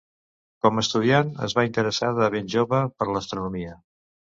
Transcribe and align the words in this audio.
Com 0.65 0.79
a 0.79 0.83
estudiant, 0.85 1.29
es 1.49 1.57
va 1.59 1.67
interessar 1.69 2.13
de 2.23 2.33
ben 2.39 2.53
jove 2.59 2.85
per 3.01 3.13
l'astronomia. 3.15 3.81